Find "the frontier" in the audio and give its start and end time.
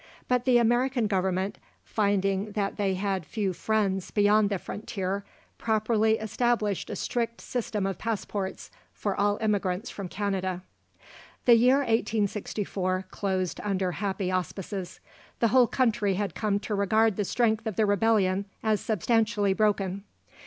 4.49-5.23